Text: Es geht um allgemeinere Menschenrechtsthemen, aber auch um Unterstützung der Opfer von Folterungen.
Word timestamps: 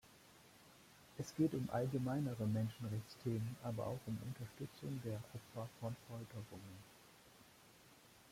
Es 1.19 1.31
geht 1.35 1.53
um 1.53 1.69
allgemeinere 1.71 2.47
Menschenrechtsthemen, 2.47 3.55
aber 3.63 3.85
auch 3.85 3.99
um 4.07 4.17
Unterstützung 4.33 4.99
der 5.05 5.19
Opfer 5.35 5.69
von 5.79 5.95
Folterungen. 6.09 6.81